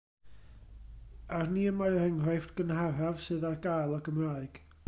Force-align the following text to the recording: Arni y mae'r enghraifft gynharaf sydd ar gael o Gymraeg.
Arni 1.39 1.67
y 1.73 1.75
mae'r 1.81 1.99
enghraifft 2.05 2.57
gynharaf 2.61 3.25
sydd 3.27 3.49
ar 3.51 3.63
gael 3.67 3.99
o 4.01 4.05
Gymraeg. 4.09 4.65